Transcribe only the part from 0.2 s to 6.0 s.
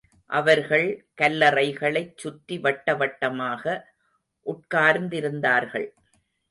அவர்கள் கல்லறைகளைச் சுற்றி வட்ட வட்டமாக உட்கார்ந்திருந்தார்கள்.